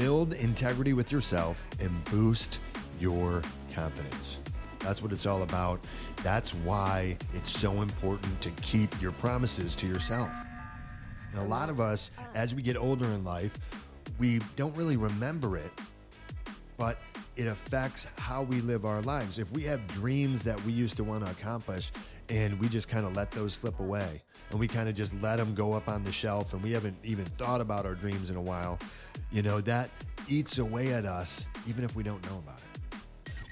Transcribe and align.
build 0.00 0.32
integrity 0.32 0.94
with 0.94 1.12
yourself 1.12 1.66
and 1.78 2.04
boost 2.04 2.60
your 2.98 3.42
confidence. 3.74 4.38
That's 4.78 5.02
what 5.02 5.12
it's 5.12 5.26
all 5.26 5.42
about. 5.42 5.78
That's 6.22 6.54
why 6.54 7.18
it's 7.34 7.50
so 7.50 7.82
important 7.82 8.40
to 8.40 8.50
keep 8.62 8.98
your 9.02 9.12
promises 9.12 9.76
to 9.76 9.86
yourself. 9.86 10.30
And 11.32 11.42
a 11.42 11.44
lot 11.44 11.68
of 11.68 11.80
us, 11.80 12.12
as 12.34 12.54
we 12.54 12.62
get 12.62 12.78
older 12.78 13.04
in 13.04 13.24
life, 13.24 13.58
we 14.18 14.40
don't 14.56 14.74
really 14.74 14.96
remember 14.96 15.58
it, 15.58 15.70
but 16.78 16.96
it 17.36 17.46
affects 17.46 18.08
how 18.16 18.44
we 18.44 18.62
live 18.62 18.86
our 18.86 19.02
lives. 19.02 19.38
If 19.38 19.52
we 19.52 19.64
have 19.64 19.86
dreams 19.88 20.42
that 20.44 20.58
we 20.64 20.72
used 20.72 20.96
to 20.96 21.04
want 21.04 21.26
to 21.26 21.30
accomplish 21.30 21.92
and 22.30 22.58
we 22.60 22.68
just 22.68 22.88
kind 22.88 23.04
of 23.04 23.14
let 23.14 23.30
those 23.32 23.54
slip 23.54 23.80
away 23.80 24.22
and 24.50 24.60
we 24.60 24.68
kind 24.68 24.88
of 24.88 24.94
just 24.94 25.12
let 25.20 25.36
them 25.36 25.54
go 25.54 25.72
up 25.72 25.88
on 25.88 26.04
the 26.04 26.12
shelf 26.12 26.52
and 26.52 26.62
we 26.62 26.72
haven't 26.72 26.96
even 27.02 27.24
thought 27.24 27.60
about 27.60 27.84
our 27.84 27.94
dreams 27.94 28.30
in 28.30 28.36
a 28.36 28.42
while, 28.42 28.78
you 29.32 29.42
know, 29.42 29.60
that 29.60 29.90
eats 30.28 30.58
away 30.58 30.92
at 30.92 31.04
us 31.04 31.46
even 31.66 31.84
if 31.84 31.94
we 31.96 32.02
don't 32.02 32.24
know 32.30 32.38
about 32.38 32.58
it 32.58 32.70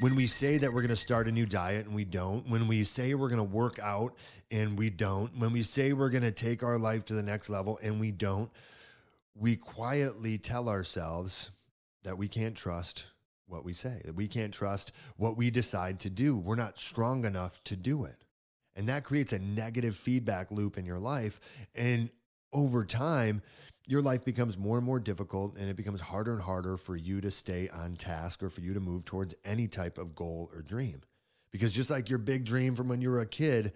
when 0.00 0.14
we 0.14 0.26
say 0.26 0.58
that 0.58 0.72
we're 0.72 0.80
going 0.80 0.88
to 0.90 0.96
start 0.96 1.26
a 1.26 1.32
new 1.32 1.46
diet 1.46 1.86
and 1.86 1.94
we 1.94 2.04
don't, 2.04 2.48
when 2.48 2.68
we 2.68 2.84
say 2.84 3.14
we're 3.14 3.28
going 3.28 3.38
to 3.38 3.42
work 3.42 3.78
out 3.80 4.14
and 4.50 4.78
we 4.78 4.90
don't, 4.90 5.36
when 5.36 5.52
we 5.52 5.62
say 5.62 5.92
we're 5.92 6.10
going 6.10 6.22
to 6.22 6.30
take 6.30 6.62
our 6.62 6.78
life 6.78 7.04
to 7.06 7.14
the 7.14 7.22
next 7.22 7.50
level 7.50 7.78
and 7.82 7.98
we 7.98 8.12
don't, 8.12 8.48
we 9.34 9.56
quietly 9.56 10.38
tell 10.38 10.68
ourselves 10.68 11.50
that 12.04 12.16
we 12.16 12.28
can't 12.28 12.54
trust 12.54 13.08
what 13.46 13.64
we 13.64 13.72
say, 13.72 14.00
that 14.04 14.14
we 14.14 14.28
can't 14.28 14.54
trust 14.54 14.92
what 15.16 15.36
we 15.36 15.50
decide 15.50 15.98
to 16.00 16.10
do. 16.10 16.36
We're 16.36 16.54
not 16.54 16.78
strong 16.78 17.24
enough 17.24 17.62
to 17.64 17.76
do 17.76 18.04
it. 18.04 18.16
And 18.78 18.88
that 18.88 19.02
creates 19.02 19.32
a 19.32 19.40
negative 19.40 19.96
feedback 19.96 20.52
loop 20.52 20.78
in 20.78 20.86
your 20.86 21.00
life. 21.00 21.40
And 21.74 22.10
over 22.52 22.84
time, 22.84 23.42
your 23.86 24.00
life 24.00 24.24
becomes 24.24 24.56
more 24.56 24.76
and 24.76 24.86
more 24.86 25.00
difficult 25.00 25.56
and 25.58 25.68
it 25.68 25.76
becomes 25.76 26.00
harder 26.00 26.32
and 26.32 26.40
harder 26.40 26.76
for 26.76 26.96
you 26.96 27.20
to 27.20 27.30
stay 27.30 27.68
on 27.70 27.94
task 27.94 28.42
or 28.42 28.48
for 28.48 28.60
you 28.60 28.72
to 28.74 28.80
move 28.80 29.04
towards 29.04 29.34
any 29.44 29.66
type 29.66 29.98
of 29.98 30.14
goal 30.14 30.48
or 30.54 30.62
dream. 30.62 31.02
Because 31.50 31.72
just 31.72 31.90
like 31.90 32.08
your 32.08 32.20
big 32.20 32.44
dream 32.44 32.76
from 32.76 32.86
when 32.86 33.00
you 33.00 33.10
were 33.10 33.20
a 33.20 33.26
kid, 33.26 33.72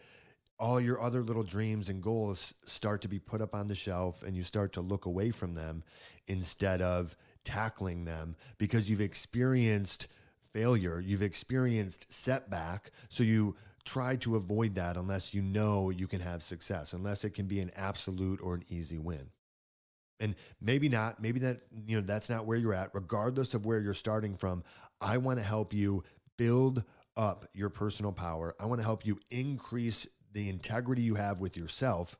all 0.57 0.81
your 0.81 1.03
other 1.03 1.23
little 1.23 1.43
dreams 1.43 1.89
and 1.89 2.01
goals 2.01 2.55
start 2.65 3.03
to 3.03 3.09
be 3.09 3.19
put 3.19 3.41
up 3.41 3.57
on 3.57 3.67
the 3.67 3.75
shelf 3.75 4.23
and 4.23 4.37
you 4.37 4.45
start 4.45 4.73
to 4.75 4.81
look 4.81 5.07
away 5.07 5.33
from 5.33 5.55
them 5.55 5.83
instead 6.29 6.81
of 6.81 7.17
tackling 7.45 8.05
them 8.05 8.37
because 8.57 8.89
you've 8.89 9.01
experienced 9.01 10.07
failure, 10.53 11.01
you've 11.01 11.23
experienced 11.23 12.13
setback. 12.13 12.93
So 13.09 13.25
you 13.25 13.57
try 13.85 14.17
to 14.17 14.37
avoid 14.37 14.75
that 14.77 14.97
unless 14.97 15.35
you 15.35 15.43
know 15.43 15.91
you 15.91 16.07
can 16.07 16.21
have 16.21 16.43
success, 16.43 16.93
unless 16.93 17.25
it 17.25 17.31
can 17.31 17.47
be 17.47 17.61
an 17.61 17.71
absolute 17.77 18.41
or 18.43 18.55
an 18.55 18.65
easy 18.69 18.99
win. 18.99 19.29
And 20.21 20.37
maybe 20.61 20.89
not, 20.89 21.21
maybe 21.21 21.41
that, 21.41 21.59
you 21.87 21.97
know, 21.97 22.07
that's 22.07 22.31
not 22.31 22.47
where 22.47 22.57
you're 22.57 22.75
at. 22.75 22.95
Regardless 22.95 23.55
of 23.55 23.67
where 23.67 23.81
you're 23.81 23.93
starting 23.93 24.37
from, 24.37 24.63
I 25.01 25.19
want 25.19 25.41
to 25.41 25.45
help 25.45 25.73
you 25.73 26.05
build 26.39 26.85
up 27.17 27.47
your 27.55 27.69
personal 27.69 28.13
power. 28.13 28.55
I 28.61 28.67
want 28.67 28.81
to 28.81 28.85
help 28.85 29.05
you 29.05 29.19
increase 29.31 30.07
the 30.33 30.49
integrity 30.49 31.03
you 31.03 31.17
have 31.17 31.41
with 31.41 31.57
yourself 31.57 32.17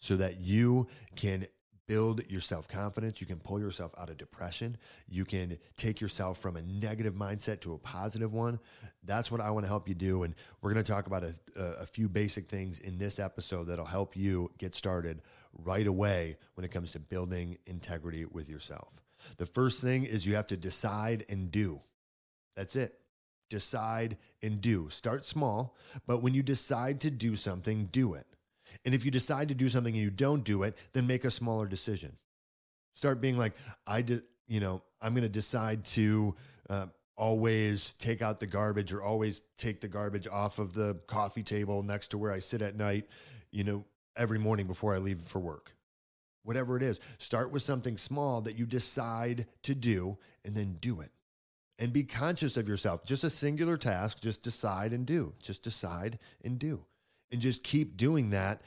so 0.00 0.16
that 0.16 0.40
you 0.40 0.88
can 1.14 1.46
build 1.86 2.22
your 2.28 2.40
self 2.40 2.68
confidence. 2.68 3.20
You 3.20 3.26
can 3.26 3.38
pull 3.38 3.60
yourself 3.60 3.92
out 3.98 4.10
of 4.10 4.16
depression. 4.16 4.76
You 5.08 5.24
can 5.24 5.58
take 5.76 6.00
yourself 6.00 6.38
from 6.38 6.56
a 6.56 6.62
negative 6.62 7.14
mindset 7.14 7.60
to 7.60 7.74
a 7.74 7.78
positive 7.78 8.32
one. 8.32 8.58
That's 9.04 9.30
what 9.30 9.40
I 9.40 9.50
want 9.50 9.64
to 9.64 9.68
help 9.68 9.88
you 9.88 9.94
do. 9.94 10.24
And 10.24 10.34
we're 10.60 10.72
going 10.72 10.84
to 10.84 10.92
talk 10.92 11.06
about 11.06 11.24
a, 11.24 11.34
a 11.56 11.86
few 11.86 12.08
basic 12.08 12.48
things 12.48 12.80
in 12.80 12.98
this 12.98 13.18
episode 13.18 13.64
that'll 13.64 13.84
help 13.84 14.16
you 14.16 14.50
get 14.58 14.74
started 14.74 15.22
right 15.64 15.86
away 15.86 16.36
when 16.54 16.64
it 16.64 16.70
comes 16.70 16.92
to 16.92 16.98
building 17.00 17.56
integrity 17.66 18.24
with 18.24 18.48
yourself. 18.48 19.02
The 19.38 19.46
first 19.46 19.80
thing 19.80 20.04
is 20.04 20.26
you 20.26 20.34
have 20.34 20.46
to 20.48 20.56
decide 20.56 21.24
and 21.28 21.50
do. 21.50 21.80
That's 22.56 22.76
it. 22.76 22.98
Decide 23.48 24.18
and 24.42 24.60
do. 24.60 24.88
Start 24.90 25.24
small, 25.24 25.76
but 26.06 26.22
when 26.22 26.34
you 26.34 26.42
decide 26.42 27.00
to 27.02 27.10
do 27.10 27.36
something, 27.36 27.88
do 27.92 28.14
it. 28.14 28.26
And 28.84 28.94
if 28.94 29.04
you 29.04 29.10
decide 29.10 29.48
to 29.48 29.54
do 29.54 29.68
something 29.68 29.94
and 29.94 30.02
you 30.02 30.10
don't 30.10 30.44
do 30.44 30.62
it, 30.62 30.76
then 30.92 31.06
make 31.06 31.24
a 31.24 31.30
smaller 31.30 31.66
decision. 31.66 32.16
Start 32.94 33.20
being 33.20 33.36
like, 33.36 33.54
I 33.86 34.02
did, 34.02 34.22
you 34.46 34.60
know, 34.60 34.82
I'm 35.00 35.12
going 35.12 35.22
to 35.22 35.28
decide 35.28 35.84
to 35.86 36.34
uh, 36.70 36.86
always 37.16 37.94
take 37.98 38.22
out 38.22 38.40
the 38.40 38.46
garbage 38.46 38.92
or 38.92 39.02
always 39.02 39.40
take 39.56 39.80
the 39.80 39.88
garbage 39.88 40.26
off 40.26 40.58
of 40.58 40.72
the 40.72 40.94
coffee 41.06 41.42
table 41.42 41.82
next 41.82 42.08
to 42.08 42.18
where 42.18 42.32
I 42.32 42.38
sit 42.38 42.62
at 42.62 42.76
night, 42.76 43.06
you 43.50 43.64
know, 43.64 43.84
every 44.16 44.38
morning 44.38 44.66
before 44.66 44.94
I 44.94 44.98
leave 44.98 45.20
for 45.20 45.40
work. 45.40 45.72
Whatever 46.44 46.76
it 46.76 46.82
is, 46.82 47.00
start 47.18 47.50
with 47.50 47.62
something 47.62 47.96
small 47.98 48.40
that 48.42 48.56
you 48.56 48.66
decide 48.66 49.46
to 49.64 49.74
do 49.74 50.16
and 50.44 50.54
then 50.54 50.76
do 50.80 51.00
it. 51.00 51.10
And 51.78 51.92
be 51.92 52.04
conscious 52.04 52.56
of 52.56 52.68
yourself. 52.68 53.04
Just 53.04 53.24
a 53.24 53.30
singular 53.30 53.76
task, 53.76 54.20
just 54.20 54.42
decide 54.42 54.92
and 54.92 55.04
do. 55.04 55.34
Just 55.42 55.62
decide 55.62 56.18
and 56.44 56.58
do 56.58 56.84
and 57.30 57.40
just 57.40 57.62
keep 57.62 57.96
doing 57.96 58.30
that 58.30 58.62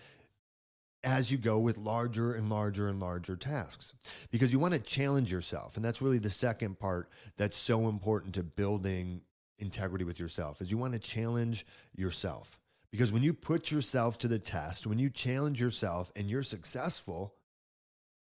as 1.04 1.32
you 1.32 1.38
go 1.38 1.60
with 1.60 1.78
larger 1.78 2.34
and 2.34 2.50
larger 2.50 2.90
and 2.90 3.00
larger 3.00 3.36
tasks. 3.36 3.94
Because 4.32 4.52
you 4.52 4.60
want 4.60 4.74
to 4.74 4.80
challenge 4.80 5.32
yourself 5.32 5.76
and 5.76 5.86
that's 5.86 6.02
really 6.02 6.18
the 6.18 6.30
second 6.30 6.80
part 6.80 7.10
that's 7.38 7.58
so 7.58 7.88
important 7.88 8.36
to 8.36 8.44
building 8.44 9.22
integrity 9.60 10.06
with 10.06 10.20
yourself 10.20 10.62
is 10.62 10.72
you 10.72 10.78
want 10.78 10.94
to 10.94 11.00
challenge 11.00 11.66
yourself. 11.96 12.60
Because 12.92 13.12
when 13.12 13.24
you 13.24 13.34
put 13.34 13.72
yourself 13.72 14.18
to 14.20 14.28
the 14.28 14.40
test 14.40 14.88
when 14.88 15.00
you 15.00 15.10
challenge 15.10 15.62
yourself 15.62 16.12
and 16.16 16.30
you're 16.30 16.44
successful 16.44 17.36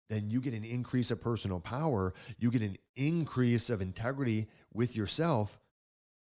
then 0.10 0.30
you 0.30 0.40
get 0.40 0.54
an 0.54 0.64
increase 0.64 1.12
of 1.12 1.22
personal 1.22 1.60
power 1.60 2.14
you 2.40 2.50
get 2.50 2.62
an 2.62 2.78
increase 2.96 3.70
of 3.70 3.82
integrity 3.82 4.48
with 4.74 4.96
yourself 4.96 5.60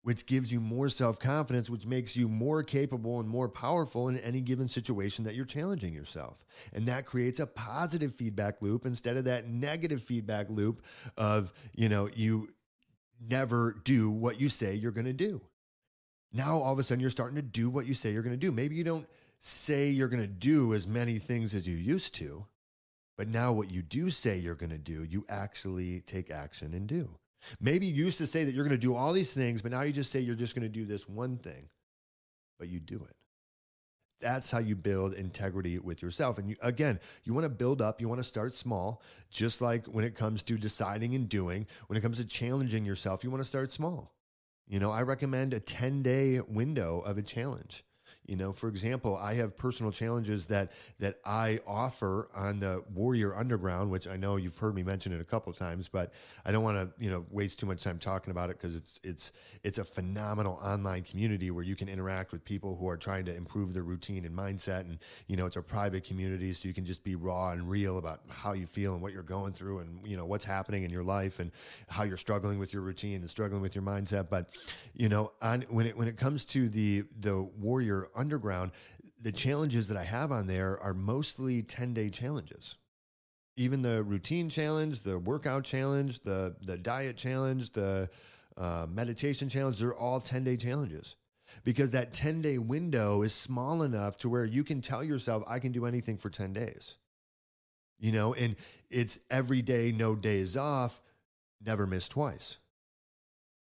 which 0.03 0.25
gives 0.25 0.51
you 0.51 0.59
more 0.59 0.89
self 0.89 1.19
confidence, 1.19 1.69
which 1.69 1.85
makes 1.85 2.15
you 2.15 2.27
more 2.27 2.63
capable 2.63 3.19
and 3.19 3.29
more 3.29 3.47
powerful 3.47 4.07
in 4.07 4.17
any 4.19 4.41
given 4.41 4.67
situation 4.67 5.25
that 5.25 5.35
you're 5.35 5.45
challenging 5.45 5.93
yourself. 5.93 6.43
And 6.73 6.87
that 6.87 7.05
creates 7.05 7.39
a 7.39 7.47
positive 7.47 8.13
feedback 8.13 8.61
loop 8.61 8.85
instead 8.85 9.17
of 9.17 9.25
that 9.25 9.47
negative 9.47 10.01
feedback 10.01 10.49
loop 10.49 10.83
of, 11.17 11.53
you 11.73 11.89
know, 11.89 12.09
you 12.13 12.49
never 13.29 13.79
do 13.83 14.09
what 14.09 14.41
you 14.41 14.49
say 14.49 14.73
you're 14.75 14.91
going 14.91 15.05
to 15.05 15.13
do. 15.13 15.41
Now, 16.33 16.57
all 16.57 16.73
of 16.73 16.79
a 16.79 16.83
sudden, 16.83 17.01
you're 17.01 17.09
starting 17.09 17.35
to 17.35 17.41
do 17.41 17.69
what 17.69 17.85
you 17.85 17.93
say 17.93 18.11
you're 18.11 18.23
going 18.23 18.33
to 18.33 18.37
do. 18.37 18.51
Maybe 18.51 18.75
you 18.75 18.83
don't 18.83 19.07
say 19.37 19.89
you're 19.89 20.07
going 20.07 20.21
to 20.21 20.27
do 20.27 20.73
as 20.73 20.87
many 20.87 21.19
things 21.19 21.53
as 21.53 21.67
you 21.67 21.75
used 21.75 22.15
to, 22.15 22.45
but 23.17 23.27
now 23.27 23.51
what 23.51 23.69
you 23.69 23.81
do 23.81 24.09
say 24.09 24.37
you're 24.37 24.55
going 24.55 24.69
to 24.69 24.77
do, 24.77 25.03
you 25.03 25.25
actually 25.29 26.01
take 26.01 26.31
action 26.31 26.73
and 26.73 26.87
do. 26.87 27.09
Maybe 27.59 27.87
you 27.87 27.93
used 27.93 28.17
to 28.19 28.27
say 28.27 28.43
that 28.43 28.53
you're 28.53 28.63
going 28.63 28.79
to 28.79 28.87
do 28.87 28.95
all 28.95 29.13
these 29.13 29.33
things, 29.33 29.61
but 29.61 29.71
now 29.71 29.81
you 29.81 29.93
just 29.93 30.11
say 30.11 30.19
you're 30.19 30.35
just 30.35 30.55
going 30.55 30.63
to 30.63 30.69
do 30.69 30.85
this 30.85 31.07
one 31.07 31.37
thing, 31.37 31.69
but 32.59 32.67
you 32.67 32.79
do 32.79 33.05
it. 33.09 33.15
That's 34.19 34.51
how 34.51 34.59
you 34.59 34.75
build 34.75 35.15
integrity 35.15 35.79
with 35.79 36.01
yourself. 36.01 36.37
And 36.37 36.49
you, 36.49 36.55
again, 36.61 36.99
you 37.23 37.33
want 37.33 37.45
to 37.45 37.49
build 37.49 37.81
up, 37.81 37.99
you 37.99 38.07
want 38.07 38.19
to 38.19 38.27
start 38.27 38.53
small, 38.53 39.01
just 39.31 39.61
like 39.61 39.87
when 39.87 40.05
it 40.05 40.15
comes 40.15 40.43
to 40.43 40.57
deciding 40.57 41.15
and 41.15 41.27
doing, 41.27 41.65
when 41.87 41.97
it 41.97 42.01
comes 42.01 42.17
to 42.17 42.25
challenging 42.25 42.85
yourself, 42.85 43.23
you 43.23 43.31
want 43.31 43.41
to 43.41 43.49
start 43.49 43.71
small. 43.71 44.13
You 44.67 44.79
know, 44.79 44.91
I 44.91 45.01
recommend 45.01 45.53
a 45.53 45.59
10 45.59 46.03
day 46.03 46.39
window 46.39 47.01
of 47.01 47.17
a 47.17 47.21
challenge. 47.21 47.83
You 48.27 48.35
know, 48.35 48.51
for 48.51 48.69
example, 48.69 49.17
I 49.17 49.33
have 49.35 49.57
personal 49.57 49.91
challenges 49.91 50.45
that 50.45 50.71
that 50.99 51.19
I 51.25 51.59
offer 51.65 52.29
on 52.35 52.59
the 52.59 52.83
Warrior 52.93 53.35
Underground, 53.35 53.89
which 53.89 54.07
I 54.07 54.15
know 54.15 54.35
you've 54.35 54.57
heard 54.57 54.75
me 54.75 54.83
mention 54.83 55.11
it 55.11 55.19
a 55.19 55.25
couple 55.25 55.51
of 55.51 55.57
times, 55.57 55.89
but 55.89 56.13
I 56.45 56.51
don't 56.51 56.63
want 56.63 56.77
to 56.77 57.03
you 57.03 57.09
know 57.09 57.25
waste 57.31 57.59
too 57.59 57.65
much 57.65 57.83
time 57.83 57.97
talking 57.97 58.29
about 58.29 58.51
it 58.51 58.57
because 58.57 58.75
it's 58.75 58.99
it's 59.03 59.33
it's 59.63 59.79
a 59.79 59.83
phenomenal 59.83 60.59
online 60.63 61.01
community 61.01 61.49
where 61.49 61.63
you 61.63 61.75
can 61.75 61.89
interact 61.89 62.31
with 62.31 62.45
people 62.45 62.75
who 62.75 62.87
are 62.87 62.95
trying 62.95 63.25
to 63.25 63.35
improve 63.35 63.73
their 63.73 63.83
routine 63.83 64.23
and 64.23 64.37
mindset, 64.37 64.81
and 64.81 64.99
you 65.27 65.35
know 65.35 65.47
it's 65.47 65.55
a 65.55 65.61
private 65.61 66.03
community, 66.03 66.53
so 66.53 66.67
you 66.67 66.75
can 66.75 66.85
just 66.85 67.03
be 67.03 67.15
raw 67.15 67.51
and 67.51 67.67
real 67.67 67.97
about 67.97 68.21
how 68.29 68.53
you 68.53 68.67
feel 68.67 68.93
and 68.93 69.01
what 69.01 69.13
you're 69.13 69.23
going 69.23 69.51
through, 69.51 69.79
and 69.79 69.99
you 70.05 70.15
know 70.15 70.25
what's 70.25 70.45
happening 70.45 70.83
in 70.83 70.91
your 70.91 71.03
life 71.03 71.39
and 71.39 71.51
how 71.87 72.03
you're 72.03 72.17
struggling 72.17 72.59
with 72.59 72.71
your 72.71 72.83
routine 72.83 73.21
and 73.21 73.29
struggling 73.29 73.63
with 73.63 73.73
your 73.73 73.83
mindset. 73.83 74.29
But 74.29 74.49
you 74.93 75.09
know, 75.09 75.31
on 75.41 75.63
when 75.69 75.87
it 75.87 75.97
when 75.97 76.07
it 76.07 76.17
comes 76.17 76.45
to 76.45 76.69
the 76.69 77.03
the 77.19 77.41
Warrior 77.41 78.09
underground, 78.15 78.71
the 79.21 79.31
challenges 79.31 79.87
that 79.87 79.97
I 79.97 80.03
have 80.03 80.31
on 80.31 80.47
there 80.47 80.79
are 80.81 80.93
mostly 80.93 81.61
10 81.61 81.93
day 81.93 82.09
challenges. 82.09 82.77
Even 83.57 83.81
the 83.81 84.01
routine 84.03 84.49
challenge, 84.49 85.03
the 85.03 85.19
workout 85.19 85.63
challenge, 85.63 86.21
the, 86.21 86.55
the 86.61 86.77
diet 86.77 87.17
challenge, 87.17 87.71
the 87.71 88.09
uh, 88.57 88.87
meditation 88.89 89.49
challenge, 89.49 89.79
they're 89.79 89.95
all 89.95 90.19
10 90.19 90.43
day 90.43 90.57
challenges 90.57 91.15
because 91.63 91.91
that 91.91 92.13
10 92.13 92.41
day 92.41 92.57
window 92.57 93.21
is 93.21 93.33
small 93.33 93.83
enough 93.83 94.17
to 94.19 94.29
where 94.29 94.45
you 94.45 94.63
can 94.63 94.81
tell 94.81 95.03
yourself, 95.03 95.43
I 95.47 95.59
can 95.59 95.71
do 95.71 95.85
anything 95.85 96.17
for 96.17 96.29
10 96.29 96.53
days. 96.53 96.97
You 97.99 98.11
know, 98.11 98.33
and 98.33 98.55
it's 98.89 99.19
every 99.29 99.61
day, 99.61 99.91
no 99.91 100.15
days 100.15 100.57
off, 100.57 100.99
never 101.63 101.85
miss 101.85 102.09
twice. 102.09 102.57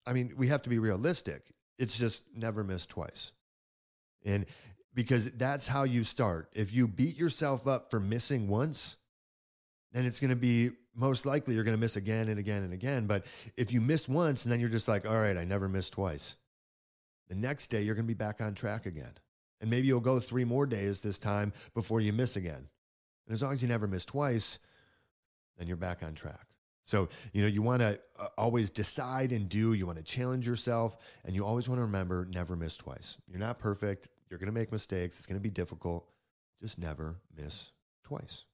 I 0.07 0.13
mean, 0.13 0.35
we 0.37 0.49
have 0.49 0.63
to 0.63 0.71
be 0.71 0.79
realistic. 0.79 1.43
It's 1.79 1.99
just 1.99 2.25
never 2.35 2.63
miss 2.63 2.87
twice. 2.87 3.33
And 4.25 4.47
because 4.95 5.31
that's 5.33 5.67
how 5.67 5.85
you 5.85 6.05
start. 6.05 6.51
If 6.55 6.73
you 6.73 6.87
beat 6.87 7.17
yourself 7.17 7.67
up 7.67 7.91
for 7.91 8.01
missing 8.01 8.49
once, 8.49 8.97
then 9.93 10.05
it's 10.05 10.21
going 10.21 10.31
to 10.31 10.37
be 10.37 10.71
most 10.95 11.25
likely 11.25 11.55
you're 11.55 11.65
going 11.65 11.77
to 11.77 11.81
miss 11.81 11.97
again 11.97 12.29
and 12.29 12.39
again 12.39 12.63
and 12.63 12.73
again. 12.73 13.07
But 13.07 13.27
if 13.57 13.73
you 13.73 13.81
miss 13.81 14.09
once 14.09 14.45
and 14.45 14.53
then 14.53 14.61
you're 14.61 14.69
just 14.69 14.89
like, 14.89 15.09
all 15.09 15.17
right, 15.17 15.37
I 15.37 15.45
never 15.45 15.69
missed 15.69 15.95
twice, 15.95 16.37
the 17.29 17.35
next 17.35 17.69
day 17.69 17.83
you're 17.83 17.95
going 17.95 18.07
to 18.07 18.15
be 18.15 18.15
back 18.15 18.41
on 18.41 18.55
track 18.55 18.87
again. 18.87 19.13
And 19.61 19.71
maybe 19.71 19.87
you'll 19.87 20.01
go 20.01 20.19
three 20.19 20.45
more 20.45 20.67
days 20.67 21.01
this 21.01 21.19
time 21.19 21.53
before 21.73 22.01
you 22.01 22.13
miss 22.13 22.37
again. 22.37 22.69
And 23.27 23.33
as 23.33 23.43
long 23.43 23.53
as 23.53 23.63
you 23.63 23.69
never 23.69 23.87
miss 23.87 24.05
twice, 24.05 24.59
then 25.57 25.69
you're 25.69 25.77
back 25.77 26.03
on 26.03 26.15
track. 26.15 26.52
So, 26.85 27.09
you 27.33 27.43
know, 27.43 27.49
you 27.49 27.63
want 27.63 27.81
to 27.81 27.99
uh, 28.19 28.29
always 28.37 28.71
decide 28.71 29.33
and 29.33 29.49
do, 29.49 29.73
you 29.73 29.87
want 29.87 29.99
to 29.99 30.05
challenge 30.05 30.47
yourself, 30.47 30.97
and 31.25 31.35
you 31.35 31.45
always 31.45 31.69
want 31.69 31.79
to 31.79 31.83
remember 31.83 32.27
never 32.31 32.57
miss 32.57 32.77
twice. 32.77 33.17
You're 33.29 33.39
not 33.39 33.59
perfect. 33.59 34.09
You're 34.29 34.39
going 34.39 34.47
to 34.47 34.53
make 34.53 34.73
mistakes. 34.73 35.19
It's 35.19 35.27
going 35.27 35.39
to 35.39 35.43
be 35.43 35.51
difficult. 35.51 36.09
Just 36.61 36.79
never 36.79 37.17
miss 37.37 37.71
twice. 38.05 38.47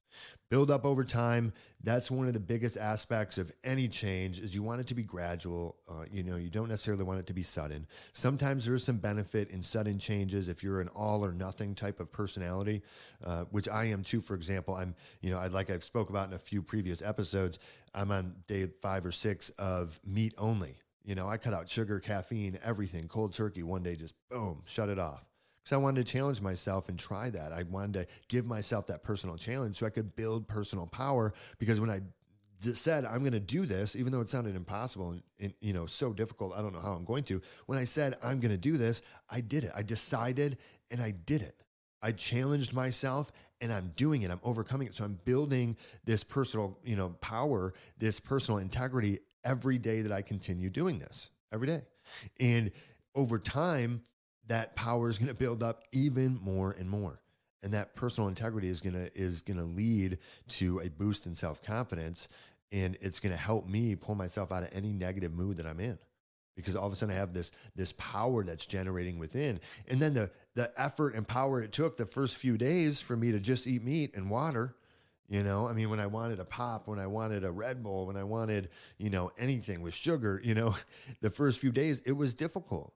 Build 0.51 0.71
up 0.71 0.85
over 0.87 1.05
time. 1.05 1.53
That's 1.83 2.11
one 2.11 2.27
of 2.27 2.33
the 2.33 2.41
biggest 2.41 2.77
aspects 2.77 3.39
of 3.39 3.53
any 3.63 3.87
change 3.87 4.41
is 4.41 4.55
you 4.55 4.63
want 4.63 4.81
it 4.81 4.87
to 4.89 4.95
be 4.95 5.03
gradual. 5.03 5.77
Uh, 5.89 6.05
you 6.11 6.23
know, 6.23 6.37
you 6.37 6.49
don't 6.49 6.69
necessarily 6.69 7.05
want 7.05 7.21
it 7.21 7.27
to 7.27 7.35
be 7.35 7.43
sudden. 7.43 7.87
Sometimes 8.13 8.65
there 8.65 8.75
is 8.75 8.83
some 8.83 8.97
benefit 8.97 9.51
in 9.51 9.63
sudden 9.63 9.99
changes 9.99 10.49
if 10.49 10.63
you're 10.63 10.81
an 10.81 10.89
all 10.89 11.25
or 11.25 11.33
nothing 11.33 11.75
type 11.75 12.01
of 12.01 12.11
personality, 12.11 12.83
uh, 13.25 13.45
which 13.51 13.69
I 13.69 13.85
am 13.85 14.03
too. 14.03 14.21
For 14.21 14.35
example, 14.35 14.75
I'm, 14.75 14.95
you 15.21 15.31
know, 15.31 15.39
I 15.39 15.49
like 15.49 15.71
I've 15.71 15.85
spoke 15.85 16.11
about 16.11 16.29
in 16.29 16.35
a 16.35 16.39
few 16.39 16.63
previous 16.63 17.03
episodes. 17.03 17.59
I'm 17.95 18.11
on 18.11 18.35
day 18.47 18.69
five 18.81 19.05
or 19.05 19.13
six 19.13 19.51
of 19.51 20.01
meat 20.07 20.35
only. 20.39 20.77
You 21.05 21.15
know, 21.15 21.29
I 21.29 21.37
cut 21.37 21.55
out 21.55 21.69
sugar, 21.69 22.01
caffeine, 22.01 22.59
everything, 22.63 23.09
cold 23.09 23.33
turkey. 23.33 23.63
One 23.63 23.83
day, 23.83 23.97
just 23.97 24.15
boom, 24.31 24.63
shut 24.67 24.89
it 24.89 24.99
off 24.99 25.28
because 25.69 25.77
I 25.77 25.83
wanted 25.83 26.07
to 26.07 26.11
challenge 26.11 26.41
myself 26.41 26.89
and 26.89 26.99
try 26.99 27.29
that. 27.29 27.53
I 27.53 27.63
wanted 27.65 27.93
to 27.93 28.07
give 28.29 28.47
myself 28.47 28.87
that 28.87 29.03
personal 29.03 29.37
challenge 29.37 29.77
so 29.77 29.85
I 29.85 29.91
could 29.91 30.17
build 30.17 30.49
personal 30.49 30.87
power. 30.87 31.35
Because 31.59 31.79
when 31.79 31.91
I 31.91 32.01
said 32.73 33.05
I'm 33.05 33.21
going 33.21 33.33
to 33.33 33.41
do 33.41 33.67
this, 33.67 33.95
even 33.95 34.11
though 34.11 34.23
it 34.23 34.31
sounded 34.31 34.57
impossible 34.57 35.11
and, 35.11 35.23
and, 35.39 35.53
you 35.61 35.75
know 35.75 35.85
so 35.85 36.15
difficult, 36.15 36.55
I 36.57 36.63
don't 36.63 36.73
know 36.73 36.81
how 36.81 36.93
I'm 36.93 37.05
going 37.05 37.23
to. 37.25 37.43
When 37.67 37.79
I 37.79 37.85
said 37.85 38.17
I'm 38.23 38.41
going 38.41 38.51
to 38.51 38.57
do 38.57 38.79
this, 38.79 39.03
I 39.29 39.43
did 39.43 39.65
it. 39.65 39.73
I 39.75 39.83
decided 39.83 40.57
and 40.91 41.03
I 41.03 41.11
did 41.11 41.43
it. 41.43 41.63
I 42.01 42.13
challenged 42.13 42.73
myself 42.73 43.31
and 43.61 43.71
I'm 43.71 43.93
doing 43.95 44.23
it. 44.23 44.31
I'm 44.31 44.41
overcoming 44.45 44.87
it. 44.87 44.95
So 44.95 45.05
I'm 45.05 45.19
building 45.27 45.77
this 46.03 46.25
personal, 46.25 46.79
you 46.83 46.97
know, 46.97 47.11
power, 47.21 47.75
this 47.99 48.21
personal 48.21 48.59
integrity 48.59 49.19
every 49.45 49.77
day 49.77 50.01
that 50.01 50.13
I 50.13 50.23
continue 50.23 50.71
doing 50.71 50.99
this 50.99 51.29
every 51.53 51.67
day. 51.67 51.83
And 52.41 52.71
over 53.15 53.39
time, 53.39 54.03
that 54.49 54.75
power 54.77 55.09
is 55.09 55.19
going 55.19 55.29
to 55.29 55.35
build 55.35 55.63
up 55.63 55.85
even 55.93 56.39
more 56.43 56.73
and 56.73 56.89
more. 56.89 57.21
And 57.63 57.75
that 57.75 57.95
personal 57.95 58.29
integrity 58.29 58.69
is 58.69 58.81
going 58.81 58.95
to 58.95 59.11
is 59.17 59.43
going 59.43 59.59
to 59.59 59.65
lead 59.65 60.19
to 60.49 60.81
a 60.81 60.89
boost 60.89 61.27
in 61.27 61.35
self-confidence 61.35 62.29
and 62.71 62.97
it's 63.01 63.19
going 63.19 63.33
to 63.33 63.39
help 63.39 63.67
me 63.67 63.97
pull 63.97 64.15
myself 64.15 64.53
out 64.53 64.63
of 64.63 64.69
any 64.73 64.93
negative 64.93 65.33
mood 65.33 65.57
that 65.57 65.67
I'm 65.67 65.81
in. 65.81 65.99
Because 66.55 66.77
all 66.77 66.87
of 66.87 66.93
a 66.93 66.97
sudden 66.97 67.15
I 67.15 67.19
have 67.19 67.33
this 67.33 67.51
this 67.75 67.93
power 67.93 68.45
that's 68.45 68.67
generating 68.67 69.19
within. 69.19 69.61
And 69.89 70.01
then 70.01 70.15
the 70.15 70.31
the 70.55 70.73
effort 70.77 71.15
and 71.15 71.27
power 71.27 71.63
it 71.63 71.73
took 71.73 71.97
the 71.97 72.07
first 72.07 72.37
few 72.37 72.57
days 72.57 73.01
for 73.01 73.17
me 73.17 73.33
to 73.33 73.41
just 73.41 73.67
eat 73.67 73.83
meat 73.83 74.13
and 74.15 74.31
water 74.31 74.75
you 75.29 75.43
know, 75.43 75.69
I 75.69 75.75
mean, 75.75 75.91
when 75.91 76.01
I 76.01 76.07
wanted 76.07 76.41
a 76.41 76.45
pop, 76.45 76.89
when 76.89 76.99
I 76.99 77.07
wanted 77.07 77.45
a 77.45 77.53
Red 77.53 77.83
Bull, 77.83 78.07
when 78.07 78.17
I 78.17 78.25
wanted, 78.25 78.71
you 78.97 79.11
know, 79.11 79.31
anything 79.37 79.83
with 79.83 79.93
sugar, 79.93 80.41
you 80.43 80.55
know, 80.55 80.75
the 81.21 81.31
first 81.31 81.59
few 81.59 81.71
days, 81.71 82.01
it 82.07 82.13
was 82.13 82.35
difficult. 82.35 82.95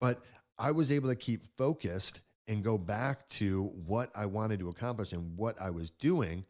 But 0.00 0.22
I 0.58 0.72
was 0.72 0.92
able 0.92 1.08
to 1.08 1.16
keep 1.16 1.44
focused 1.56 2.20
and 2.46 2.62
go 2.62 2.78
back 2.78 3.28
to 3.28 3.64
what 3.86 4.10
I 4.14 4.26
wanted 4.26 4.60
to 4.60 4.68
accomplish 4.68 5.12
and 5.12 5.36
what 5.36 5.60
I 5.60 5.70
was 5.70 5.90
doing 5.90 6.44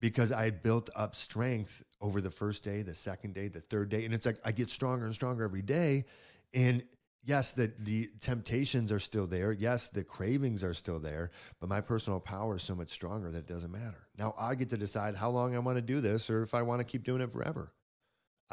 because 0.00 0.32
I 0.32 0.44
had 0.44 0.62
built 0.62 0.90
up 0.94 1.16
strength 1.16 1.82
over 2.00 2.20
the 2.20 2.30
first 2.30 2.64
day, 2.64 2.82
the 2.82 2.94
second 2.94 3.34
day, 3.34 3.48
the 3.48 3.60
third 3.60 3.88
day. 3.88 4.04
And 4.04 4.12
it's 4.12 4.26
like 4.26 4.38
I 4.44 4.52
get 4.52 4.70
stronger 4.70 5.06
and 5.06 5.14
stronger 5.14 5.44
every 5.44 5.62
day. 5.62 6.04
And 6.52 6.82
yes, 7.24 7.52
the, 7.52 7.72
the 7.80 8.10
temptations 8.20 8.92
are 8.92 8.98
still 8.98 9.26
there. 9.26 9.52
Yes, 9.52 9.86
the 9.86 10.04
cravings 10.04 10.62
are 10.62 10.74
still 10.74 11.00
there, 11.00 11.30
but 11.60 11.68
my 11.68 11.80
personal 11.80 12.20
power 12.20 12.56
is 12.56 12.62
so 12.62 12.74
much 12.74 12.90
stronger 12.90 13.30
that 13.30 13.38
it 13.38 13.46
doesn't 13.46 13.72
matter. 13.72 14.08
Now 14.18 14.34
I 14.38 14.54
get 14.54 14.70
to 14.70 14.76
decide 14.76 15.16
how 15.16 15.30
long 15.30 15.54
I 15.54 15.58
want 15.58 15.76
to 15.76 15.82
do 15.82 16.00
this 16.00 16.28
or 16.28 16.42
if 16.42 16.54
I 16.54 16.62
want 16.62 16.80
to 16.80 16.84
keep 16.84 17.04
doing 17.04 17.22
it 17.22 17.32
forever. 17.32 17.72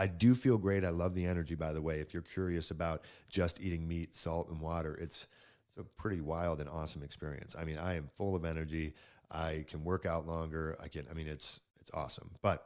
I 0.02 0.08
do 0.08 0.34
feel 0.34 0.58
great. 0.58 0.84
I 0.84 0.90
love 0.90 1.14
the 1.14 1.24
energy, 1.24 1.54
by 1.54 1.74
the 1.74 1.82
way. 1.82 2.00
If 2.00 2.12
you're 2.12 2.24
curious 2.24 2.72
about 2.72 3.04
just 3.30 3.62
eating 3.62 3.88
meat, 3.88 4.16
salt, 4.16 4.50
and 4.50 4.60
water, 4.60 4.98
it's 5.00 5.28
it's 5.70 5.78
a 5.78 5.84
pretty 5.84 6.22
wild 6.22 6.60
and 6.60 6.68
awesome 6.68 7.04
experience. 7.04 7.56
I 7.58 7.66
mean, 7.66 7.78
I 7.78 7.98
am 7.98 8.10
full 8.16 8.36
of 8.36 8.44
energy. 8.44 8.96
I 9.30 9.64
can 9.68 9.84
work 9.84 10.08
out 10.08 10.26
longer. 10.26 10.76
I 10.82 10.88
can. 10.88 11.06
I 11.12 11.14
mean, 11.14 11.28
it's 11.28 11.60
it's 11.80 11.92
awesome. 11.94 12.32
But 12.42 12.66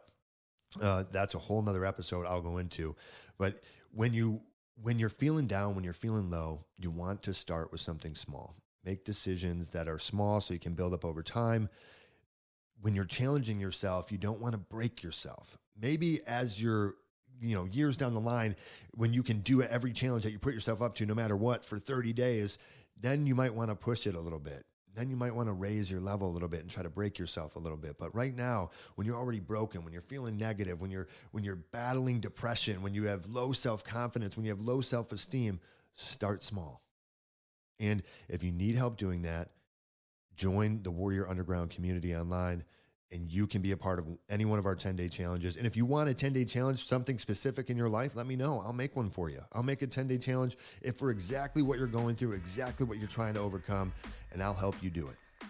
uh, 0.81 1.03
that's 1.11 1.35
a 1.35 1.37
whole 1.37 1.61
nother 1.61 1.85
episode 1.85 2.25
I'll 2.25 2.41
go 2.41 2.57
into. 2.57 2.95
But 3.37 3.63
when 3.91 4.13
you 4.13 4.39
when 4.81 4.97
you're 4.97 5.09
feeling 5.09 5.45
down, 5.45 5.75
when 5.75 5.83
you're 5.83 5.91
feeling 5.91 6.29
low, 6.29 6.63
you 6.77 6.89
want 6.89 7.21
to 7.23 7.33
start 7.33 7.69
with 7.69 7.81
something 7.81 8.15
small. 8.15 8.55
Make 8.85 9.03
decisions 9.03 9.67
that 9.69 9.89
are 9.89 9.99
small 9.99 10.39
so 10.39 10.53
you 10.53 10.59
can 10.61 10.73
build 10.73 10.93
up 10.93 11.03
over 11.03 11.21
time. 11.21 11.67
When 12.79 12.95
you're 12.95 13.03
challenging 13.03 13.59
yourself, 13.59 14.09
you 14.09 14.17
don't 14.17 14.39
want 14.39 14.53
to 14.53 14.57
break 14.57 15.03
yourself. 15.03 15.57
Maybe 15.77 16.21
as 16.25 16.61
you're 16.61 16.95
you 17.41 17.55
know 17.55 17.65
years 17.65 17.97
down 17.97 18.13
the 18.13 18.19
line 18.19 18.55
when 18.95 19.13
you 19.13 19.23
can 19.23 19.39
do 19.41 19.61
every 19.61 19.91
challenge 19.91 20.23
that 20.23 20.31
you 20.31 20.39
put 20.39 20.53
yourself 20.53 20.81
up 20.81 20.95
to 20.95 21.05
no 21.05 21.15
matter 21.15 21.35
what 21.35 21.65
for 21.65 21.77
30 21.77 22.13
days 22.13 22.57
then 22.99 23.25
you 23.25 23.35
might 23.35 23.53
want 23.53 23.69
to 23.69 23.75
push 23.75 24.07
it 24.07 24.15
a 24.15 24.19
little 24.19 24.39
bit. 24.39 24.65
Then 24.93 25.09
you 25.09 25.17
might 25.17 25.35
want 25.35 25.49
to 25.49 25.53
raise 25.53 25.91
your 25.91 25.99
level 25.99 26.29
a 26.29 26.31
little 26.31 26.47
bit 26.47 26.61
and 26.61 26.69
try 26.69 26.81
to 26.81 26.89
break 26.89 27.19
yourself 27.19 27.57
a 27.57 27.59
little 27.59 27.77
bit. 27.77 27.97
But 27.99 28.15
right 28.15 28.33
now 28.33 28.69
when 28.95 29.05
you're 29.05 29.17
already 29.17 29.41
broken 29.41 29.83
when 29.83 29.91
you're 29.91 30.01
feeling 30.01 30.37
negative 30.37 30.79
when 30.79 30.89
you're 30.89 31.07
when 31.31 31.43
you're 31.43 31.57
battling 31.57 32.21
depression 32.21 32.81
when 32.81 32.93
you 32.93 33.03
have 33.03 33.27
low 33.27 33.51
self-confidence 33.51 34.37
when 34.37 34.45
you 34.45 34.51
have 34.51 34.61
low 34.61 34.79
self-esteem 34.79 35.59
start 35.95 36.43
small. 36.43 36.81
And 37.79 38.03
if 38.29 38.41
you 38.41 38.53
need 38.53 38.75
help 38.75 38.95
doing 38.95 39.23
that 39.23 39.49
join 40.35 40.81
the 40.83 40.91
warrior 40.91 41.27
underground 41.27 41.71
community 41.71 42.15
online 42.15 42.63
and 43.11 43.31
you 43.31 43.47
can 43.47 43.61
be 43.61 43.71
a 43.71 43.77
part 43.77 43.99
of 43.99 44.05
any 44.29 44.45
one 44.45 44.59
of 44.59 44.65
our 44.65 44.75
10 44.75 44.95
day 44.95 45.07
challenges. 45.07 45.57
And 45.57 45.65
if 45.65 45.77
you 45.77 45.85
want 45.85 46.09
a 46.09 46.13
10 46.13 46.33
day 46.33 46.45
challenge, 46.45 46.85
something 46.85 47.17
specific 47.17 47.69
in 47.69 47.77
your 47.77 47.89
life, 47.89 48.15
let 48.15 48.25
me 48.25 48.35
know. 48.35 48.61
I'll 48.65 48.73
make 48.73 48.95
one 48.95 49.09
for 49.09 49.29
you. 49.29 49.41
I'll 49.53 49.63
make 49.63 49.81
a 49.81 49.87
10 49.87 50.07
day 50.07 50.17
challenge 50.17 50.57
if 50.81 50.97
for 50.97 51.11
exactly 51.11 51.61
what 51.61 51.77
you're 51.77 51.87
going 51.87 52.15
through, 52.15 52.33
exactly 52.33 52.85
what 52.85 52.97
you're 52.97 53.07
trying 53.07 53.33
to 53.35 53.39
overcome, 53.39 53.93
and 54.31 54.41
I'll 54.41 54.53
help 54.53 54.81
you 54.81 54.89
do 54.89 55.07
it. 55.07 55.47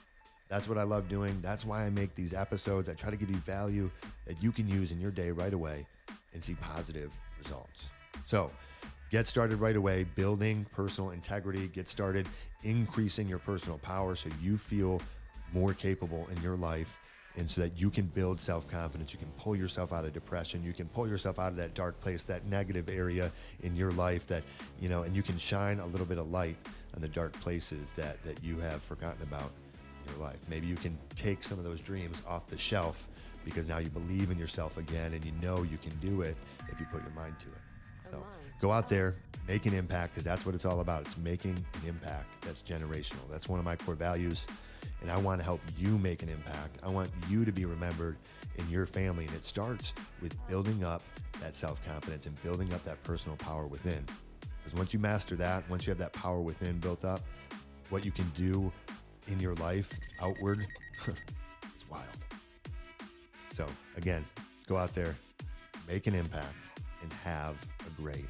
That's 0.47 0.69
what 0.69 0.77
I 0.77 0.83
love 0.83 1.09
doing. 1.09 1.39
That's 1.41 1.65
why 1.65 1.85
I 1.85 1.89
make 1.89 2.13
these 2.13 2.33
episodes. 2.33 2.87
I 2.87 2.93
try 2.93 3.09
to 3.09 3.17
give 3.17 3.31
you 3.31 3.37
value 3.37 3.89
that 4.27 4.43
you 4.43 4.51
can 4.51 4.67
use 4.67 4.91
in 4.91 4.99
your 5.01 5.11
day 5.11 5.31
right 5.31 5.53
away 5.53 5.87
and 6.33 6.43
see 6.43 6.53
positive 6.55 7.13
results. 7.39 7.89
So, 8.25 8.51
get 9.09 9.25
started 9.25 9.59
right 9.59 9.75
away 9.75 10.05
building 10.15 10.65
personal 10.71 11.11
integrity, 11.11 11.67
get 11.69 11.87
started 11.87 12.27
increasing 12.63 13.27
your 13.27 13.39
personal 13.39 13.79
power 13.79 14.15
so 14.15 14.29
you 14.41 14.57
feel 14.57 15.01
more 15.53 15.73
capable 15.73 16.27
in 16.35 16.41
your 16.43 16.57
life 16.57 16.97
and 17.37 17.49
so 17.49 17.61
that 17.61 17.79
you 17.79 17.89
can 17.89 18.05
build 18.05 18.39
self 18.39 18.67
confidence. 18.67 19.13
You 19.13 19.19
can 19.19 19.31
pull 19.37 19.55
yourself 19.55 19.91
out 19.93 20.05
of 20.05 20.13
depression. 20.13 20.63
You 20.63 20.73
can 20.73 20.87
pull 20.87 21.07
yourself 21.07 21.39
out 21.39 21.49
of 21.49 21.57
that 21.57 21.73
dark 21.73 21.99
place, 22.01 22.23
that 22.25 22.45
negative 22.45 22.89
area 22.89 23.31
in 23.63 23.75
your 23.75 23.91
life 23.91 24.27
that, 24.27 24.43
you 24.79 24.89
know, 24.89 25.03
and 25.03 25.15
you 25.15 25.23
can 25.23 25.37
shine 25.37 25.79
a 25.79 25.85
little 25.85 26.05
bit 26.05 26.17
of 26.17 26.31
light 26.31 26.57
on 26.95 27.01
the 27.01 27.07
dark 27.07 27.33
places 27.41 27.91
that, 27.91 28.21
that 28.23 28.43
you 28.43 28.57
have 28.59 28.81
forgotten 28.81 29.21
about 29.23 29.51
in 30.05 30.13
your 30.13 30.23
life. 30.23 30.39
Maybe 30.49 30.67
you 30.67 30.75
can 30.75 30.97
take 31.15 31.43
some 31.43 31.57
of 31.57 31.65
those 31.65 31.81
dreams 31.81 32.21
off 32.27 32.47
the 32.47 32.57
shelf 32.57 33.07
because 33.43 33.67
now 33.67 33.77
you 33.77 33.89
believe 33.89 34.31
in 34.31 34.39
yourself 34.39 34.77
again 34.77 35.13
and 35.13 35.23
you 35.23 35.31
know 35.41 35.63
you 35.63 35.77
can 35.77 35.95
do 35.99 36.21
it 36.21 36.35
if 36.69 36.79
you 36.79 36.85
put 36.91 37.01
your 37.01 37.11
mind 37.11 37.35
to 37.39 37.47
it. 37.47 38.11
So 38.11 38.23
go 38.61 38.71
out 38.71 38.87
there, 38.87 39.15
make 39.47 39.65
an 39.65 39.73
impact 39.73 40.13
because 40.13 40.25
that's 40.25 40.45
what 40.45 40.55
it's 40.55 40.65
all 40.65 40.79
about. 40.79 41.01
It's 41.01 41.17
making 41.17 41.63
an 41.81 41.89
impact 41.89 42.41
that's 42.41 42.63
generational. 42.63 43.29
That's 43.29 43.47
one 43.49 43.59
of 43.59 43.65
my 43.65 43.75
core 43.75 43.95
values 43.95 44.47
and 45.01 45.11
I 45.11 45.17
want 45.17 45.39
to 45.39 45.45
help 45.45 45.61
you 45.77 45.97
make 45.99 46.23
an 46.23 46.29
impact. 46.29 46.79
I 46.83 46.89
want 46.89 47.11
you 47.29 47.45
to 47.45 47.51
be 47.51 47.65
remembered 47.65 48.17
in 48.55 48.67
your 48.69 48.85
family. 48.85 49.25
And 49.25 49.35
it 49.35 49.43
starts 49.43 49.93
with 50.21 50.35
building 50.47 50.83
up 50.83 51.03
that 51.41 51.55
self 51.55 51.83
confidence 51.85 52.25
and 52.25 52.41
building 52.41 52.73
up 52.73 52.83
that 52.85 53.01
personal 53.03 53.37
power 53.37 53.67
within. 53.67 54.03
Because 54.57 54.77
once 54.77 54.93
you 54.93 54.99
master 54.99 55.35
that, 55.35 55.69
once 55.69 55.85
you 55.85 55.91
have 55.91 55.99
that 55.99 56.13
power 56.13 56.39
within 56.39 56.79
built 56.79 57.05
up, 57.05 57.21
what 57.89 58.03
you 58.03 58.11
can 58.11 58.27
do 58.29 58.71
in 59.27 59.39
your 59.39 59.53
life 59.55 59.91
outward, 60.21 60.65
it's 61.07 61.89
wild. 61.89 62.03
So, 63.53 63.67
again, 63.95 64.25
go 64.67 64.75
out 64.75 64.93
there, 64.93 65.15
make 65.87 66.07
an 66.07 66.15
impact, 66.15 66.81
and 67.03 67.13
have 67.13 67.55
a 67.81 68.01
great 68.01 68.25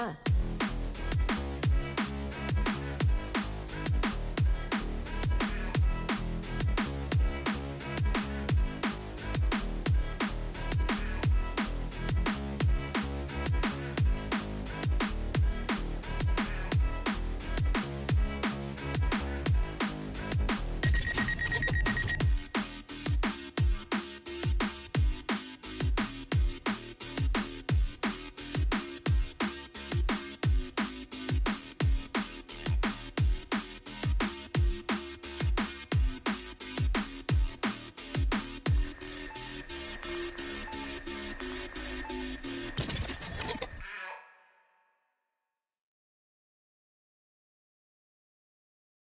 us. 0.00 0.39